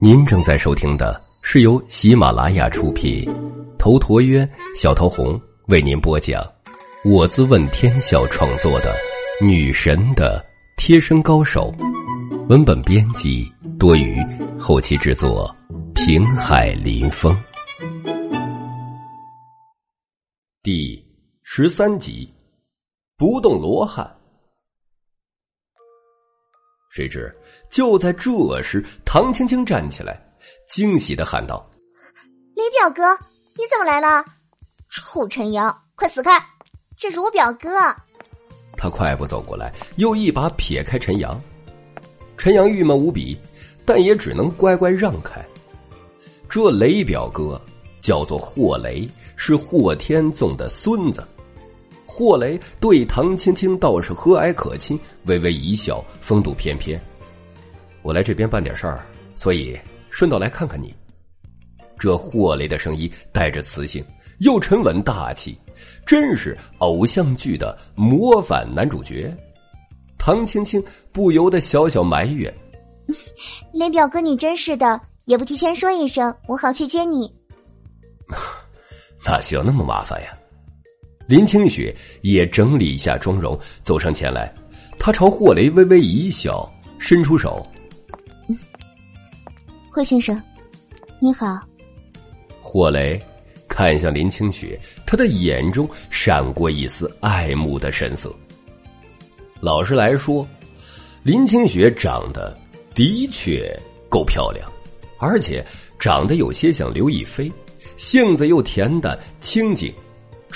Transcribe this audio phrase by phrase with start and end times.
[0.00, 3.24] 您正在收听的是由喜马拉雅出品，
[3.78, 6.42] 头陀渊、小桃红为您播讲，
[7.04, 8.92] 我自问天笑创作的
[9.46, 10.44] 《女神的
[10.76, 11.70] 贴身高手》，
[12.48, 13.48] 文本编辑
[13.78, 14.20] 多余，
[14.58, 15.54] 后期制作
[15.94, 17.32] 平海林风，
[20.64, 21.00] 第
[21.44, 22.28] 十三集，
[23.16, 24.15] 不动罗汉。
[26.96, 27.30] 谁知
[27.68, 30.18] 就在这时，唐青青站起来，
[30.66, 31.68] 惊喜的喊道
[32.56, 33.14] ：“李表哥，
[33.54, 34.24] 你怎么来了？
[34.88, 36.42] 臭陈阳，快死开！
[36.96, 37.68] 这是我表哥。”
[38.78, 41.38] 他快步走过来，又一把撇开陈阳。
[42.38, 43.38] 陈阳郁闷无比，
[43.84, 45.44] 但也只能乖乖让开。
[46.48, 47.60] 这雷表哥
[48.00, 51.22] 叫做霍雷，是霍天纵的孙子。
[52.06, 57.00] 霍雷对唐青青倒是和蔼可亲，微微一笑，风度翩翩。
[58.02, 60.94] 我来这边办点事儿，所以顺道来看看你。
[61.98, 64.04] 这霍雷的声音带着磁性，
[64.38, 65.58] 又沉稳大气，
[66.06, 69.34] 真是偶像剧的模范男主角。
[70.18, 70.82] 唐青青
[71.12, 72.52] 不由得小小埋怨
[73.72, 77.32] ：“雷表哥，你真是的，也不提前说一声，我好去接你。”
[79.24, 80.36] 哪需要那么麻烦呀？
[81.26, 84.52] 林清雪也整理一下妆容，走上前来。
[84.98, 87.62] 她朝霍雷微微一笑，伸出手
[89.90, 90.40] ：“霍先生，
[91.20, 91.60] 你好。”
[92.62, 93.20] 霍雷
[93.68, 98.34] 看向林清雪，他的眼中闪过一丝爱慕的神色。
[99.60, 100.46] 老实来说，
[101.22, 102.56] 林清雪长得
[102.94, 104.70] 的确够漂亮，
[105.18, 105.64] 而且
[105.98, 107.50] 长得有些像刘亦菲，
[107.96, 109.92] 性子又恬淡清静。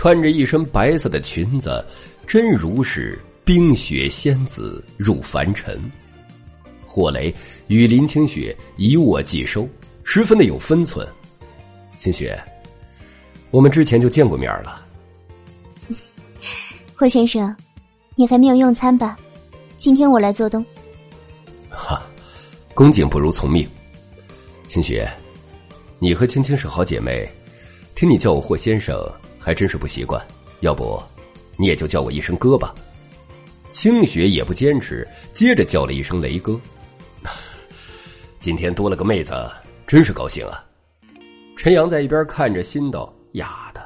[0.00, 1.84] 穿着一身白色的裙子，
[2.26, 5.78] 真如是冰雪仙子入凡尘。
[6.86, 7.30] 霍雷
[7.66, 9.68] 与林清雪以我计收，
[10.02, 11.06] 十分的有分寸。
[11.98, 12.42] 清雪，
[13.50, 14.86] 我们之前就见过面了。
[16.96, 17.54] 霍先生，
[18.14, 19.18] 你还没有用餐吧？
[19.76, 20.64] 今天我来做东。
[21.68, 22.02] 哈，
[22.72, 23.68] 恭敬不如从命。
[24.66, 25.06] 清雪，
[25.98, 27.30] 你和青青是好姐妹，
[27.94, 28.98] 听你叫我霍先生。
[29.40, 30.24] 还真是不习惯，
[30.60, 31.02] 要不
[31.56, 32.74] 你也就叫我一声哥吧。
[33.72, 36.60] 清雪也不坚持，接着叫了一声雷哥。
[38.38, 39.32] 今天多了个妹子，
[39.86, 40.64] 真是高兴啊！
[41.56, 43.80] 陈阳在一边看着，心道：“丫的，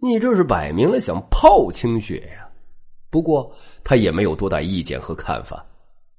[0.00, 2.48] 你这是摆明了想泡清雪呀！”
[3.10, 3.52] 不过
[3.82, 5.64] 他也没有多大意见和看法，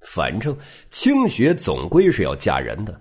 [0.02, 0.56] 反正
[0.90, 3.00] 清雪总归是要嫁人的，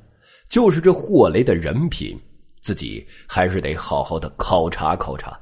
[0.49, 2.17] 就是这霍雷的人品，
[2.61, 5.37] 自己还是得好好的考察考察。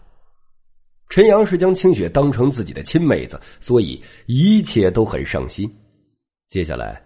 [1.08, 5.70] 陈阳是将清雪当成自己的亲妹子，所以一切都很上心。
[6.48, 7.02] 接下来，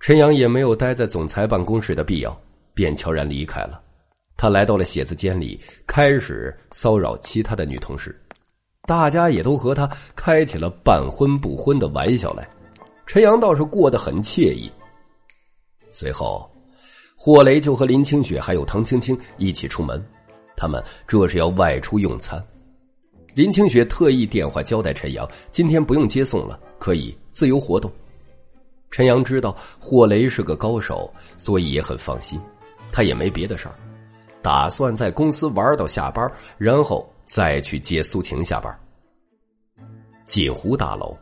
[0.00, 2.36] 陈阳也没有待在总裁办公室的必要，
[2.74, 3.80] 便悄然离开了。
[4.36, 8.14] 他来到了写字间里，开始骚扰其他的女同事。
[8.82, 12.48] 大家也都和他开起了半婚不婚的玩笑来。
[13.06, 14.70] 陈阳倒是过得很惬意。
[15.92, 16.50] 随后，
[17.16, 20.04] 霍雷就和林清雪还有唐青青一起出门，
[20.56, 22.44] 他们这是要外出用餐。
[23.38, 27.88] 林清雪特意电话交代陈阳，今天不用接送了，可以自由活动。
[28.90, 32.40] 陈阳知道霍雷是个高手，所以也很放心。
[32.90, 33.76] 他也没别的事儿，
[34.42, 38.76] 打算在公司玩到下班，然后再去接苏晴下班。
[40.24, 41.16] 锦湖大楼，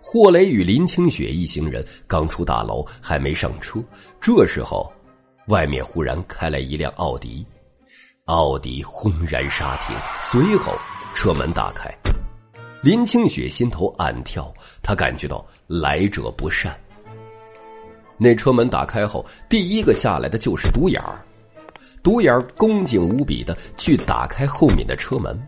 [0.00, 3.84] 霍雷与林清雪一行人刚出大楼，还没上车，
[4.18, 4.90] 这时候，
[5.48, 7.44] 外面忽然开来一辆奥迪。
[8.26, 10.72] 奥迪轰然刹停，随后
[11.14, 11.94] 车门大开。
[12.82, 14.50] 林清雪心头暗跳，
[14.82, 16.74] 她感觉到来者不善。
[18.16, 21.20] 那车门打开后，第一个下来的就是独眼儿。
[22.02, 25.38] 独眼儿恭敬无比的去打开后面的车门，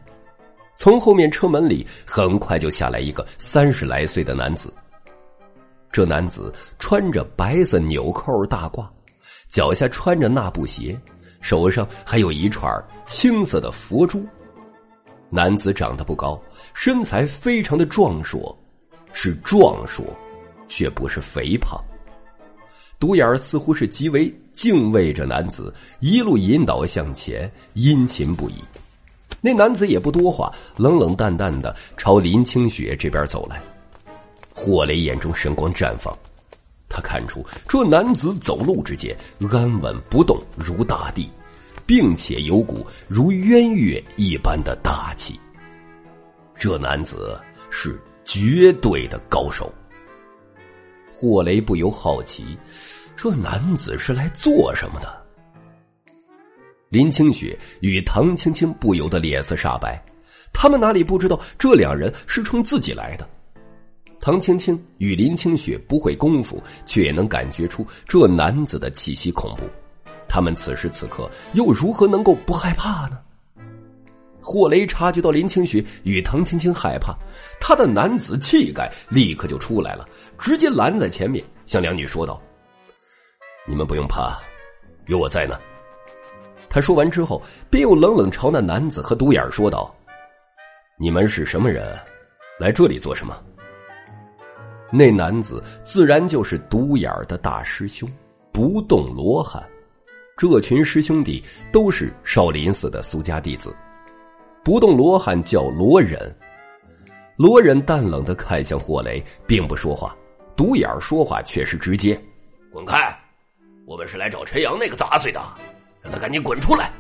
[0.75, 4.71] 从后面车门里很快就下来一个三十来岁的男子。
[5.91, 8.87] 这男子穿着白色纽扣大褂，
[9.49, 10.95] 脚下穿着那布鞋。
[11.41, 12.73] 手上还有一串
[13.07, 14.27] 青色的佛珠，
[15.31, 16.41] 男子长得不高，
[16.75, 18.57] 身材非常的壮硕，
[19.13, 20.05] 是壮硕，
[20.69, 21.81] 却不是肥胖。
[22.99, 28.65] 独眼儿似乎是极为敬畏着男子，一路引导向前，殷勤不已。
[29.41, 33.63] 那男子也不多话，冷冷淡淡的朝林清雪这边走来。
[34.55, 36.17] 霍雷眼中神光绽放。
[36.89, 39.17] 他看出这男子走路之间
[39.51, 41.31] 安稳不动如大地，
[41.85, 45.39] 并且有股如渊月一般的大气。
[46.59, 47.39] 这男子
[47.71, 49.73] 是绝对的高手。
[51.13, 52.57] 霍雷不由好奇，
[53.17, 55.23] 这男子是来做什么的？
[56.89, 60.01] 林清雪与唐青青不由得脸色煞白，
[60.53, 63.29] 他们哪里不知道这两人是冲自己来的？
[64.27, 69.71] 唐青青与林清雪不会功夫，却也能感觉出这男子的气息恐怖。
[70.27, 73.21] 他们此时此刻又如何能够不害怕呢？
[74.43, 77.17] 霍雷察觉到林清雪与唐青青害怕，
[77.61, 80.05] 他的男子气概立刻就出来了，
[80.37, 82.43] 直接拦在前面，向两女说道
[83.65, 84.41] ：“你们不用怕，
[85.07, 85.57] 有我在呢。”
[86.69, 87.41] 他说完之后，
[87.71, 89.95] 便又冷冷朝那男子和独眼说道
[90.99, 91.97] ：“你们是什么人？
[92.59, 93.41] 来这里做什么？”
[94.93, 98.09] 那男子自然就是独眼的大师兄
[98.53, 99.63] 不动罗汉。
[100.37, 101.43] 这群师兄弟
[101.73, 103.75] 都是少林寺的俗家弟子。
[104.63, 106.35] 不动罗汉叫罗忍，
[107.37, 110.15] 罗忍淡冷的看向霍雷，并不说话。
[110.57, 112.21] 独眼说话却是直接
[112.73, 113.15] ：“滚开！
[113.87, 115.41] 我们是来找陈阳那个杂碎的，
[116.03, 116.91] 让他赶紧滚出来！”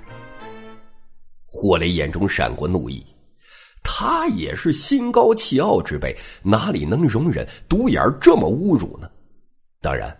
[1.46, 3.04] 霍雷眼中闪过怒意。
[3.98, 9.10] 他也是心高气傲之辈，哪里能容忍独眼这么侮辱呢？
[9.80, 10.14] 当然，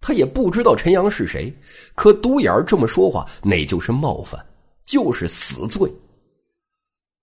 [0.00, 1.54] 他也不知道陈阳是谁。
[1.94, 4.42] 可独眼这么说话，那就是冒犯，
[4.86, 5.92] 就是死罪。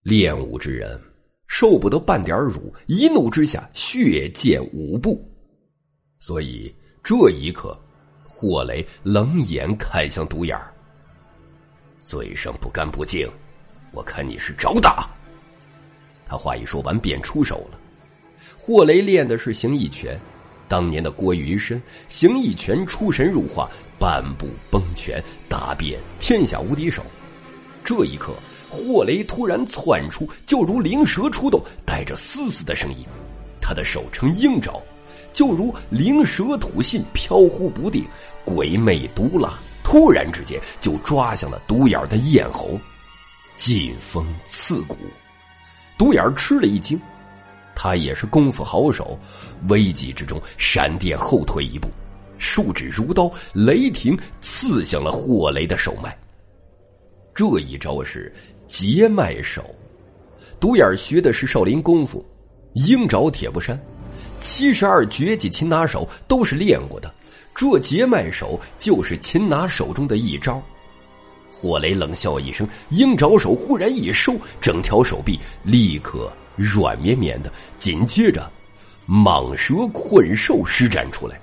[0.03, 1.01] 练武之人
[1.47, 5.19] 受不得半点辱，一怒之下血溅五步。
[6.19, 6.71] 所以
[7.01, 7.75] 这一刻，
[8.27, 10.55] 霍雷冷眼看向独眼
[11.99, 13.27] 嘴上不干不净，
[13.91, 15.09] 我看你是找打。
[16.25, 17.79] 他话一说完，便出手了。
[18.57, 20.19] 霍雷练的是形意拳，
[20.67, 23.69] 当年的郭云深形意拳出神入化，
[23.99, 27.03] 半步崩拳，打遍天下无敌手。
[27.83, 28.33] 这一刻，
[28.69, 33.05] 霍雷突然窜出，就如灵蛇出洞，带着嘶嘶的声音。
[33.61, 34.81] 他的手呈鹰爪，
[35.31, 38.03] 就如灵蛇吐信，飘忽不定，
[38.43, 39.59] 鬼魅毒辣。
[39.83, 42.79] 突然之间，就抓向了独眼的咽喉，
[43.55, 44.97] 劲风刺骨。
[45.97, 46.99] 独眼吃了一惊，
[47.73, 49.17] 他也是功夫好手，
[49.69, 51.89] 危急之中闪电后退一步，
[52.37, 56.17] 数指如刀，雷霆刺向了霍雷的手脉。
[57.33, 58.33] 这一招是
[58.67, 59.63] 截脉手，
[60.59, 62.25] 独眼学的是少林功夫，
[62.73, 63.79] 鹰爪铁布衫，
[64.39, 67.13] 七十二绝技擒拿手都是练过的，
[67.53, 70.61] 这截脉手就是擒拿手中的一招。
[71.57, 77.49] 霍雷冷笑一声，鹰爪手忽然一收，整条手臂立刻软绵绵的。
[77.79, 78.51] 紧接着，
[79.07, 81.39] 蟒蛇困兽施展出来，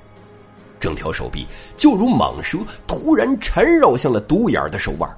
[0.78, 1.46] 整条手臂
[1.78, 5.10] 就如蟒蛇突然缠绕向了独眼的手腕。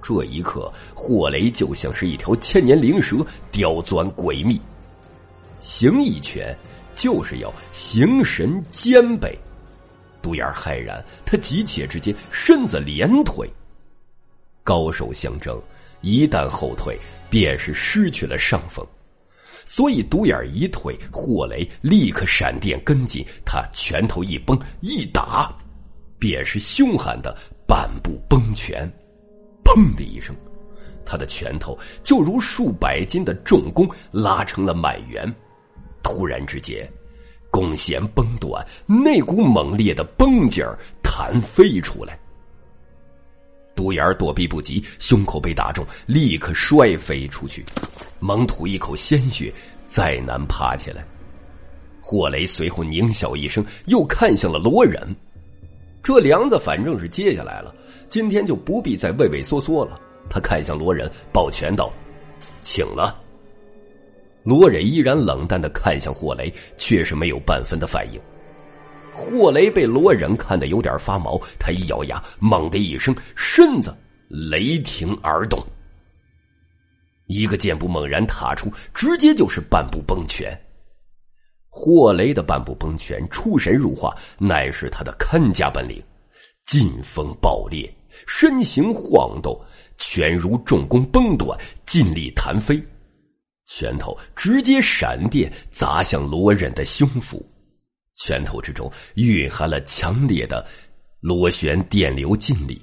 [0.00, 3.16] 这一刻，霍雷就像是一条千年灵蛇，
[3.50, 4.60] 刁钻诡秘。
[5.60, 6.56] 形意拳
[6.94, 9.36] 就是要形神兼备。
[10.22, 13.50] 独眼骇然，他急切之间身子连退。
[14.62, 15.60] 高手相争，
[16.00, 16.98] 一旦后退，
[17.28, 18.86] 便是失去了上风。
[19.64, 25.54] 所以独眼一退，霍雷立刻闪电跟进，他拳头一崩一打，
[26.18, 27.36] 便是凶悍的
[27.66, 28.90] 半步崩拳。
[29.64, 30.34] 砰的一声，
[31.04, 35.32] 他的拳头就如数百斤的重弓拉成了满圆。
[36.02, 36.86] 突然之间，
[37.50, 42.18] 弓弦崩断，那股猛烈的崩劲儿弹飞出来。
[43.82, 47.64] 独眼躲避不及，胸口被打中，立刻摔飞出去，
[48.20, 49.52] 猛吐一口鲜血，
[49.88, 51.04] 再难爬起来。
[52.00, 55.04] 霍雷随后狞笑一声，又看向了罗忍。
[56.00, 57.74] 这梁子反正是接下来了，
[58.08, 60.00] 今天就不必再畏畏缩缩了。
[60.30, 61.92] 他看向罗忍，抱拳道
[62.62, 63.20] ：“请了。”
[64.44, 68.20] 罗忍依然冷淡的看向霍雷，却是没有半分的反应。
[69.12, 73.94] 霍雷被罗忍看得有点发毛，他一咬牙，猛的一声，身子
[74.28, 75.62] 雷霆而动，
[77.26, 80.58] 一个箭步猛然踏出，直接就是半步崩拳。
[81.68, 86.02] 霍雷的半步崩拳出神入化，乃是他的看家本领。
[86.64, 87.92] 劲风爆裂，
[88.26, 89.58] 身形晃动，
[89.98, 92.80] 拳如重弓崩断，尽力弹飞，
[93.66, 97.44] 拳头直接闪电砸向罗忍的胸腹。
[98.16, 100.66] 拳头之中蕴含了强烈的
[101.20, 102.80] 螺旋电流劲力，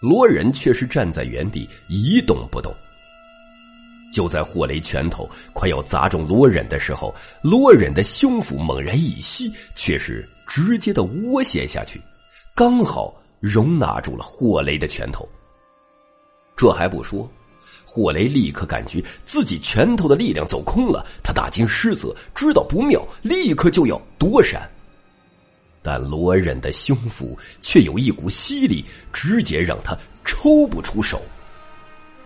[0.00, 2.74] 罗忍却是站在原地一动不动。
[4.12, 12.00] 就在霍雷拳头快要砸中罗忍的时候，罗忍的胸腹猛然一吸，却是直接的窝陷下去，
[12.54, 15.28] 刚好容纳住了霍雷的拳头。
[16.56, 17.30] 这还不说。
[17.90, 24.70] 霍雷立刻感觉自己拳头的力量走空了，他大惊失色，知道不妙，立刻就要躲闪。
[25.80, 31.22] 但罗忍的胸腹却有一股吸力，直接让他抽不出手。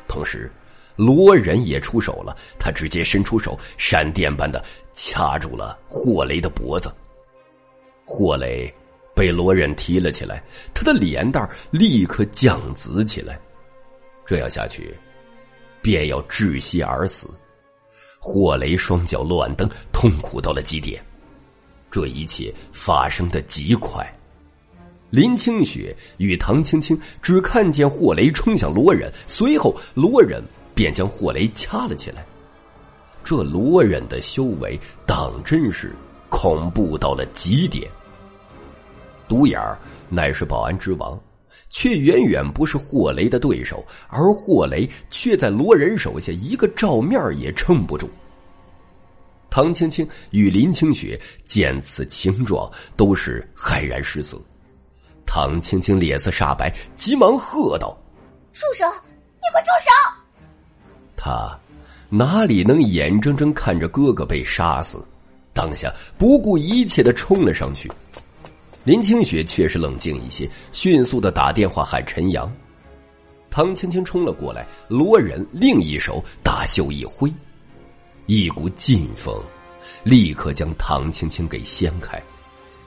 [0.09, 0.51] 同时，
[0.97, 4.65] 罗忍也出手了，他直接伸出手，闪电般的
[4.95, 6.93] 掐住了霍雷的脖子。
[8.05, 8.73] 霍雷
[9.15, 10.43] 被罗忍提了起来，
[10.75, 13.39] 他的脸蛋立刻降紫起来。
[14.27, 14.93] 这样下去，
[15.83, 17.29] 便要窒息而死。
[18.19, 21.05] 霍雷双脚乱蹬，痛苦到了极点。
[21.91, 24.11] 这一切发生的极快。
[25.11, 30.43] 林清雪与唐青青只看见霍雷冲向罗忍，随后罗忍
[30.75, 32.25] 便将霍雷掐了起来。
[33.23, 35.95] 这罗忍的修为当真是
[36.31, 37.91] 恐怖到了极点。
[39.29, 41.21] 独眼儿乃是保安之王。
[41.71, 48.09] 却远远不是霍雷的对手，而霍雷却在罗仁手下一个照面也撑不住。
[49.51, 54.41] 唐青青与林清雪见此情状，都是骇然失色。
[55.27, 57.97] 唐青青脸色煞白，急忙喝道
[58.53, 58.87] ：“住手！
[59.35, 59.91] 你快住手！”
[61.17, 61.59] 他
[62.09, 65.05] 哪里能眼睁睁看着哥哥被杀死？
[65.55, 67.91] 当下不顾一切的冲了上去。
[68.85, 72.53] 林清雪却是冷静一些，迅速的打电话喊陈阳。
[73.49, 77.33] 唐青青冲了过来，罗忍另一手大袖一挥，
[78.27, 79.41] 一股劲风
[80.03, 82.21] 立刻将唐青青给掀开。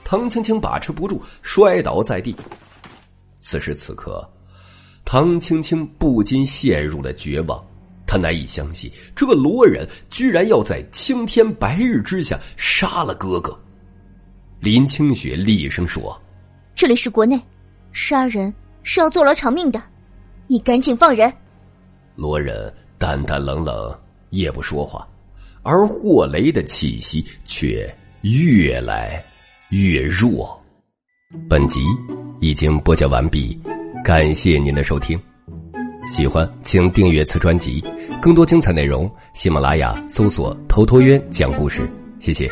[0.04, 2.36] 唐青青把持不住，摔倒在地。
[3.40, 4.28] 此时此刻，
[5.04, 7.64] 唐青青不禁陷入了绝望。
[8.06, 13.58] 她难以相信，这个罗忍居然要在青天白日之下杀了哥哥。
[14.60, 16.20] 林清雪厉声说
[16.74, 17.40] ：“这里是国内，
[17.92, 19.82] 杀人是要坐牢偿命的，
[20.46, 21.32] 你赶紧放人。”
[22.16, 23.94] 罗忍淡淡冷冷，
[24.30, 25.06] 也不说话，
[25.62, 29.22] 而霍雷的气息却越来
[29.70, 30.58] 越弱。
[31.48, 31.80] 本集
[32.40, 33.60] 已经播讲完毕，
[34.02, 35.20] 感谢您的收听。
[36.08, 37.84] 喜欢请订阅此专辑，
[38.22, 41.86] 更多精彩内容，喜马拉雅搜索“头陀渊讲故事”。
[42.18, 42.50] 谢谢。